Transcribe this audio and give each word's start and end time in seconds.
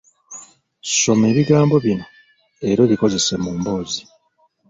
Soma 0.99 1.25
ebigambo 1.31 1.75
bino 1.85 2.05
era 2.69 2.79
obikozese 2.85 3.33
mu 3.43 3.51
mboozi. 3.57 4.01